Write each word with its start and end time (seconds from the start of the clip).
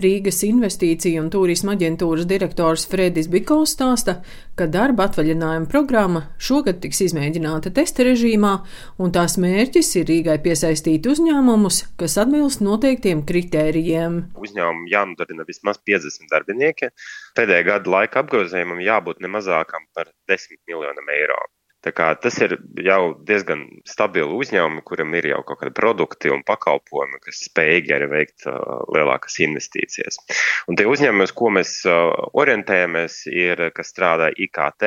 Rīgas 0.00 0.40
investīciju 0.46 1.20
un 1.22 1.28
turisma 1.32 1.74
aģentūras 1.76 2.26
direktors 2.30 2.86
Fredis 2.90 3.28
Bikols 3.30 3.74
stāsta, 3.76 4.16
ka 4.58 4.66
darba 4.70 5.06
atvaļinājuma 5.08 5.68
programma 5.70 6.24
šogad 6.40 6.80
tiks 6.82 7.02
izmēģināta 7.06 7.72
testa 7.76 8.06
režīmā, 8.08 8.54
un 8.98 9.14
tās 9.14 9.36
mērķis 9.42 9.92
ir 10.00 10.08
Rīgai 10.10 10.38
piesaistīt 10.44 11.06
uzņēmumus, 11.12 11.82
kas 12.00 12.18
atbilst 12.24 12.64
noteiktiem 12.64 13.22
kritērijiem. 13.28 14.20
Uzņēmumam 14.40 14.88
jānodarbina 14.90 15.46
vismaz 15.48 15.82
50 15.86 16.32
darbinieki. 16.32 16.92
Pēdējā 17.38 17.70
gada 17.72 17.96
laika 17.98 18.24
apgrozījumam 18.24 18.82
jābūt 18.84 19.24
nemazākam 19.24 19.88
par 19.94 20.12
10 20.30 20.62
miljoniem 20.70 21.16
eiro. 21.20 21.40
Tas 21.80 22.36
ir 22.44 22.58
jau 22.84 23.14
diezgan 23.24 23.62
stabili 23.88 24.34
uzņēmumi, 24.36 24.82
kuram 24.84 25.14
ir 25.16 25.30
jau 25.30 25.40
kaut 25.48 25.62
kādi 25.62 25.72
produkti 25.76 26.32
un 26.32 26.42
pakalpojumi, 26.44 27.22
kas 27.24 27.44
spējīgi 27.46 27.94
arī 27.96 28.10
veikt 28.12 28.44
uh, 28.50 28.82
lielākas 28.92 29.38
investīcijas. 29.46 30.20
Un 30.68 30.76
tie 30.76 30.84
uzņēmumi, 30.90 31.24
uz 31.24 31.32
ko 31.36 31.48
mēs 31.56 31.78
uh, 31.88 32.12
orientējamies, 32.36 33.22
ir, 33.32 33.70
kas 33.76 33.94
strādā 33.94 34.28
IKT 34.36 34.86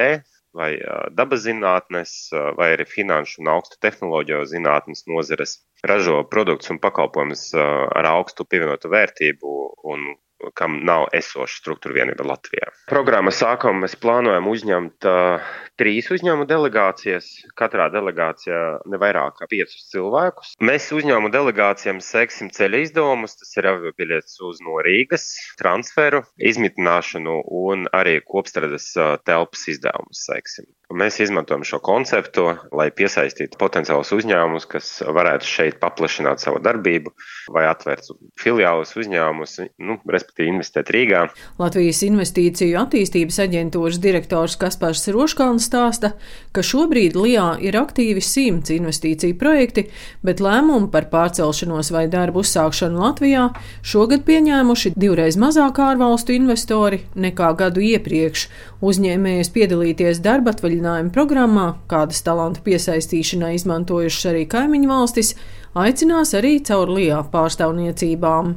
vai 0.54 0.76
dabas 1.18 1.48
zinātnes, 1.48 2.12
vai 2.54 2.68
arī 2.76 2.86
finanšu 2.86 3.42
un 3.42 3.50
augstu 3.56 3.80
tehnoloģiju 3.82 4.44
zinātnes 4.52 5.08
nozares, 5.10 5.56
ražo 5.82 6.20
produktus 6.30 6.70
un 6.70 6.78
pakalpojumus 6.84 7.48
ar 7.58 8.10
augstu 8.12 8.46
pievienotu 8.46 8.92
vērtību 8.94 9.56
un 9.90 10.12
kam 10.58 10.80
nav 10.88 11.08
esoša 11.16 11.60
struktūra 11.62 12.00
vienība 12.02 12.26
Latvijā. 12.28 12.72
Programmas 12.90 13.40
sākumā 13.42 13.86
mēs 13.86 13.96
plānojam 14.02 14.50
uzņemt 14.52 15.08
uh, 15.10 15.54
trīs 15.80 16.10
uzņēmumu 16.14 16.48
delegācijas. 16.50 17.30
Katrā 17.60 17.90
delegācijā 17.94 18.62
ne 18.90 19.00
vairāk 19.02 19.40
kā 19.40 19.50
piecus 19.52 19.88
cilvēkus. 19.94 20.54
Mēs 20.64 20.90
uzņēmumu 20.96 21.32
delegācijām 21.34 22.02
seksim 22.04 22.52
ceļa 22.54 22.84
izdevumus, 22.88 23.38
tas 23.40 23.56
ir 23.60 23.70
aviobiļets 23.74 24.40
uz 24.50 24.62
no 24.66 24.78
Rīgas, 24.86 25.30
transferu, 25.60 26.24
izmitināšanu 26.52 27.40
un 27.64 27.88
arī 27.96 28.20
kopstrādes 28.26 28.92
uh, 29.00 29.16
telpas 29.26 29.68
izdevumus 29.72 30.26
seksim. 30.28 30.68
Mēs 30.94 31.16
izmantojam 31.24 31.64
šo 31.66 31.80
konceptu, 31.82 32.44
lai 32.76 32.92
piesaistītu 32.94 33.58
potenciālus 33.58 34.12
uzņēmumus, 34.14 34.68
kas 34.70 34.90
varētu 35.02 35.48
šeit 35.50 35.80
paplašināt 35.82 36.44
savu 36.44 36.60
darbību 36.62 37.10
vai 37.56 37.64
atvērt 37.66 38.12
filiālus 38.38 38.92
uzņēmumus, 39.02 39.56
nu, 39.82 39.96
respektīvi 40.06 40.52
investēt 40.54 40.92
Rīgā. 40.94 41.24
Latvijas 41.58 42.04
Investīciju 42.06 42.78
attīstības 42.84 43.40
aģentūras 43.42 43.98
direktors 44.04 44.58
Kaspars 44.62 45.08
Roškalns 45.16 45.66
stāsta, 45.72 46.14
ka 46.54 46.62
šobrīd 46.62 47.18
LIA 47.18 47.48
ir 47.66 47.80
aktīvi 47.80 48.22
simts 48.22 48.76
investīciju 48.76 49.40
projekti, 49.42 49.88
bet 50.22 50.44
lēmumu 50.46 50.92
par 50.94 51.10
pārcelšanos 51.10 51.90
vai 51.96 52.06
darbu 52.12 52.44
uzsākšanu 52.46 53.02
Latvijā 53.02 53.48
šogad 53.82 54.28
pieņēmuši 54.30 54.94
divreiz 54.94 55.40
mazāk 55.42 55.82
ārvalstu 55.82 56.38
investori 56.38 57.02
nekā 57.18 57.50
gadu 57.58 57.82
iepriekš. 57.82 58.46
Uzņēmējs 58.84 59.50
piedalīties 59.56 60.20
darba 60.22 60.52
atvaļinājumā 60.52 60.83
atvaļinājuma 60.84 61.14
programmā, 61.16 61.66
kādas 61.88 62.22
talantu 62.24 62.62
piesaistīšanai 62.66 63.56
izmantojušas 63.56 64.32
arī 64.34 64.44
kaimiņu 64.52 64.90
valstis, 64.90 65.34
aicinās 65.76 66.34
arī 66.36 66.60
caur 66.60 66.90
LIA 66.92 67.24
pārstāvniecībām 67.32 68.56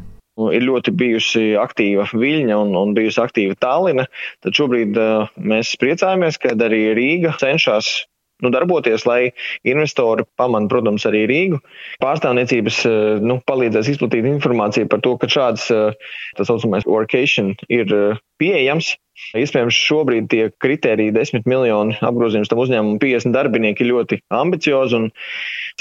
ir 0.53 0.67
ļoti 0.69 0.93
bijusi 0.93 1.55
aktīva 1.57 2.05
Viļņa 2.13 2.57
un, 2.61 2.75
un 2.77 2.91
bijusi 2.93 3.23
aktīva 3.23 3.55
Tallina, 3.57 4.05
tad 4.45 4.53
šobrīd 4.53 4.99
uh, 5.01 5.31
mēs 5.41 5.71
priecājamies, 5.81 6.37
ka 6.37 6.53
arī 6.53 6.93
Rīga 6.93 7.33
cenšas 7.41 8.05
nu, 8.45 8.51
darboties, 8.53 9.07
lai 9.09 9.31
investori 9.65 10.27
pamana, 10.37 10.69
protams, 10.69 11.07
arī 11.09 11.23
Rīgu. 11.31 11.63
Pārstāvniecības 12.05 12.83
nu, 13.25 13.39
palīdzēs 13.49 13.95
izplatīt 13.95 14.29
informāciju 14.29 14.91
par 14.93 15.01
to, 15.01 15.15
ka 15.17 15.31
šāds 15.33 15.71
tā 15.73 16.45
saucamais 16.45 16.85
workation 16.85 17.55
ir 17.73 17.97
pieejams. 18.41 18.95
Iespējams, 19.33 19.77
šobrīd 19.81 20.27
tie 20.29 20.43
kriteriji, 20.61 21.15
10 21.17 21.47
miljoni 21.49 21.97
apgrozījums 22.05 22.51
tam 22.53 22.61
uzņēmumam, 22.61 22.99
50 23.01 23.33
darbinieki 23.33 23.83
ir 23.83 23.89
ļoti 23.95 24.19
ambiciozi. 24.29 24.99
Un, 24.99 25.09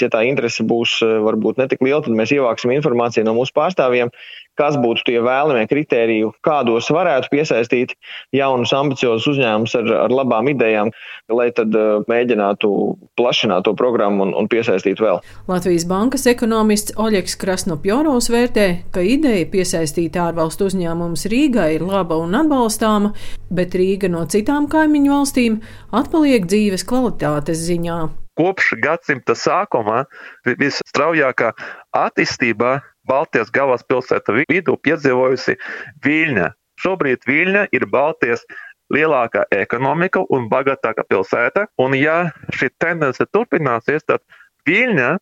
ja 0.00 0.08
tā 0.12 0.22
interese 0.28 0.64
būs 0.64 0.98
varbūt 1.04 1.60
netik 1.60 1.84
liela, 1.84 2.00
tad 2.04 2.16
mēs 2.16 2.32
ievāksim 2.32 2.72
informāciju 2.78 3.26
no 3.28 3.36
mūsu 3.36 3.52
pārstāvjiem, 3.56 4.12
kas 4.56 4.76
būtu 4.80 5.04
tie 5.06 5.20
vēlamie 5.24 5.66
kriteriji, 5.68 6.30
kādos 6.44 6.88
varētu 6.92 7.30
piesaistīt 7.32 7.94
jaunus, 8.34 8.72
ambiciozus 8.76 9.28
uzņēmumus 9.34 9.76
ar, 9.78 9.90
ar 10.06 10.14
labām 10.14 10.48
idejām, 10.52 10.92
lai 11.32 11.50
tad 11.56 11.74
uh, 11.76 12.00
mēģinātu 12.10 12.70
plašināt 13.18 13.66
to 13.66 13.74
programmu 13.78 14.26
un, 14.26 14.34
un 14.38 14.48
piesaistīt 14.50 15.00
vēl. 15.02 15.20
Latvijas 15.50 15.86
bankas 15.88 16.26
ekonomists 16.30 16.96
Oļegs 17.00 17.36
Krasnopjorovs 17.40 18.30
vērtē, 18.32 18.66
ka 18.94 19.04
ideja 19.04 19.46
piesaistīt 19.52 20.16
ārvalstu 20.20 20.70
uzņēmumus 20.70 21.26
Rīgā 21.32 21.68
ir 21.76 21.84
laba 21.86 22.18
un 22.22 22.32
atbalstāma, 22.46 23.12
bet 23.50 23.74
Rīga 23.74 24.10
no 24.10 24.24
citām 24.30 24.68
kaimiņu 24.70 25.12
valstīm 25.12 25.58
atpaliek 25.94 26.46
dzīves 26.46 26.86
kvalitātes 26.86 27.64
ziņā. 27.66 27.98
Kopš 28.36 28.74
gadsimta 28.84 29.34
sākuma 29.34 30.04
visstraujākā 30.46 31.52
attīstībā 31.96 32.78
Baltijas 33.08 33.50
galvaspilsēta 33.54 34.34
vidū 34.42 34.76
piedzīvojusi 34.82 35.56
Viļņa. 36.04 36.48
Šobrīd 36.82 37.24
Viļņa 37.26 37.68
ir 37.72 37.86
Baltijas 37.88 38.44
lielākā 38.92 39.46
ekonomika 39.56 40.22
un 40.30 40.50
bagātākā 40.50 41.06
pilsēta, 41.08 41.66
un 41.80 41.96
ja 41.96 42.26
šī 42.54 42.68
tendence 42.82 43.24
turpināsies, 43.32 44.04
tad 44.04 44.22
Viļņa 44.68 45.16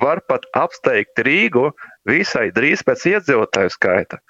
var 0.00 0.22
pat 0.28 0.46
apsteigt 0.56 1.18
Rīgu 1.26 1.72
visai 2.08 2.48
drīz 2.54 2.84
pēc 2.86 3.08
iedzīvotāju 3.16 3.74
skaita. 3.74 4.20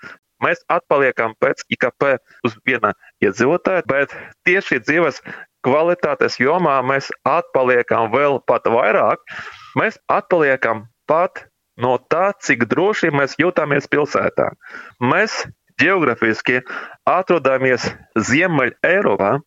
Mēs 0.45 0.63
atpaliekam 0.73 1.35
pēc 1.43 1.65
IKP 1.75 2.17
uz 2.47 2.57
viena 2.67 2.95
iedzīvotāja, 3.25 3.85
bet 3.89 4.15
tieši 4.49 4.81
dzīves 4.87 5.21
kvalitātes 5.67 6.39
jomā 6.41 6.79
mēs 6.87 7.11
atpaliekam 7.29 8.11
vēl 8.15 8.41
pat 8.49 8.69
vairāk. 8.73 9.23
Mēs 9.79 10.01
atpaliekam 10.09 10.87
pat 11.11 11.45
no 11.81 11.97
tā, 12.13 12.31
cik 12.41 12.67
droši 12.71 13.13
mēs 13.15 13.37
jūtamies 13.41 13.89
pilsētā. 13.93 14.51
Mēs 15.01 15.45
geogrāfiski 15.81 16.61
atrodamies 17.09 17.87
Ziemeļ 18.19 18.75
Eiropā, 18.85 19.39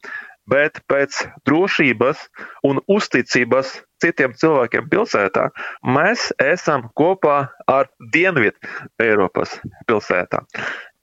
bet 0.49 0.81
pēc 0.91 1.23
drošības 1.47 2.21
un 2.67 2.81
uzticības 2.91 3.77
citiem 4.03 4.33
cilvēkiem 4.39 4.89
pilsētā 4.91 5.47
mēs 5.87 6.31
esam 6.43 6.89
kopā 6.99 7.37
ar 7.71 7.91
Dienvidu 8.13 8.57
Eiropas 9.01 9.55
pilsētām. 9.87 10.47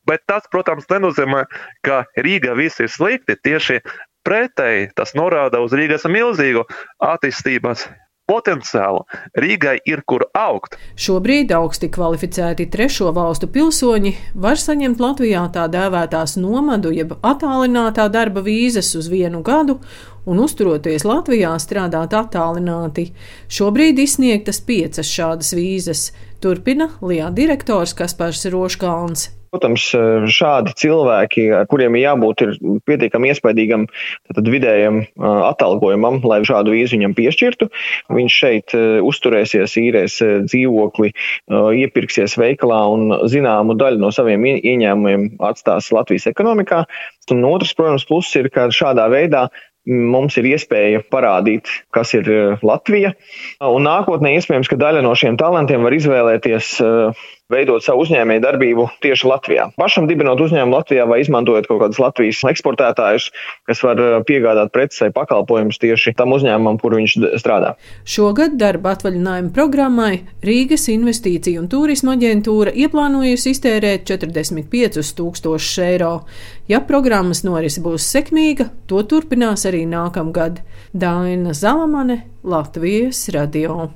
Bet 0.08 0.24
tas, 0.26 0.46
protams, 0.50 0.88
nenozīmē, 0.90 1.44
ka 1.86 2.02
Rīga 2.18 2.56
viss 2.58 2.80
ir 2.82 2.90
slikti. 2.90 3.36
Tieši 3.36 3.78
pretēji 4.26 4.90
tas 4.96 5.14
norāda 5.16 5.60
uz 5.64 5.74
Rīgas 5.76 6.06
milzīgu 6.08 6.64
attīstības 7.04 7.86
potenciālu. 8.30 9.02
Rīgai 9.34 9.78
ir 9.90 10.04
kur 10.06 10.28
augt. 10.38 10.78
Šobrīd 11.00 11.50
augsti 11.56 11.90
kvalificēti 11.90 12.68
trešo 12.70 13.10
valstu 13.16 13.50
pilsoņi 13.50 14.14
var 14.46 14.60
saņemt 14.60 15.02
Latvijā 15.02 15.42
tā 15.54 15.66
dēvētās 15.72 16.38
nomadu, 16.38 16.94
jeb 16.94 17.16
attālinātā 17.20 18.06
darba 18.12 18.44
vīzas 18.46 18.94
uz 18.98 19.10
vienu 19.10 19.42
gadu 19.46 19.80
un 20.30 20.44
uzturoties 20.46 21.04
Latvijā 21.08 21.56
strādāt 21.62 22.14
attālināti. 22.16 23.10
Šobrīd 23.50 23.98
izsniegtas 24.02 24.62
piecas 24.62 25.10
šādas 25.10 25.52
vīzas. 25.58 26.10
Turpina 26.40 26.88
Lijā 27.04 27.28
direktors 27.36 27.92
Kaspars 27.98 28.46
Roškalns. 28.48 29.28
Protams, 29.50 29.82
šādi 30.30 30.72
cilvēki, 30.78 31.44
kuriem 31.66 31.96
jābūt 31.98 32.42
ir 32.44 32.52
pietiekami 32.86 33.32
iespaidīgam 33.32 33.88
vidējam 34.46 35.00
atalgojumam, 35.18 36.20
lai 36.22 36.38
šādu 36.46 36.70
vīzu 36.76 36.94
viņam 36.94 37.16
piešķirtu, 37.18 37.66
viņš 38.14 38.36
šeit 38.44 38.76
uzturēsies, 39.02 39.74
īrēs 39.82 40.20
dzīvokli, 40.46 41.10
iepirksies 41.82 42.38
veikalā 42.38 42.78
un 42.94 43.10
zināmu 43.32 43.74
daļu 43.80 43.98
no 44.04 44.12
saviem 44.14 44.46
ieņēmumiem 44.52 45.42
atstās 45.50 45.90
Latvijas 45.90 46.30
ekonomikā. 46.30 46.84
Un 47.34 47.42
otrs, 47.50 47.74
protams, 47.78 48.06
pluss 48.06 48.38
ir, 48.38 48.52
ka 48.54 48.70
šādā 48.74 49.10
veidā 49.10 49.48
mums 49.88 50.36
ir 50.40 50.50
iespēja 50.52 51.02
parādīt, 51.12 51.70
kas 51.94 52.14
ir 52.18 52.28
Latvija. 52.62 53.14
Un 53.64 53.86
nākotnē 53.88 54.34
iespējams, 54.36 54.70
ka 54.70 54.78
daļa 54.80 55.04
no 55.06 55.14
šiem 55.18 55.38
talantiem 55.40 55.84
var 55.86 55.96
izvēlēties 55.96 56.74
veidot 57.50 57.84
savu 57.84 58.04
uzņēmēju 58.04 58.42
darbību 58.44 58.86
tieši 59.04 59.28
Latvijā. 59.28 59.66
Pašam 59.78 60.06
dibinot 60.10 60.40
uzņēmumu 60.44 60.76
Latvijā 60.76 61.06
vai 61.10 61.20
izmantojot 61.24 61.66
kaut 61.70 61.82
kādus 61.82 62.00
Latvijas 62.02 62.42
eksportētājus, 62.52 63.30
kas 63.68 63.82
var 63.84 64.00
uh, 64.00 64.16
piegādāt 64.26 64.72
preces 64.74 65.02
vai 65.04 65.10
pakalpojumus 65.16 65.80
tieši 65.82 66.14
tam 66.18 66.34
uzņēmumam, 66.36 66.78
kur 66.82 66.94
viņš 66.98 67.16
strādā. 67.42 67.74
Šogad 68.08 68.56
darba 68.60 68.94
atvaļinājuma 68.94 69.52
programmai 69.56 70.12
Rīgas 70.46 70.86
investīciju 70.92 71.64
un 71.64 71.68
turisma 71.72 72.14
aģentūra 72.18 72.74
ieplānojusi 72.86 73.54
iztērēt 73.56 74.06
45 74.10 75.14
tūkstošus 75.18 75.82
eiro. 75.88 76.14
Ja 76.70 76.78
programmas 76.86 77.42
norise 77.42 77.82
būs 77.82 78.06
sekmīga, 78.06 78.68
to 78.86 79.02
turpinās 79.10 79.66
arī 79.80 79.86
nākamgad. 79.88 80.60
Daina 80.92 81.52
Zalamane, 81.54 82.28
Latvijas 82.44 83.28
radio. 83.28 83.88